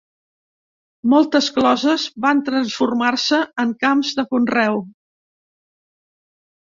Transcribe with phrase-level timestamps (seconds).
[1.13, 4.85] Moltes closes van transformar-se en camps de conreu.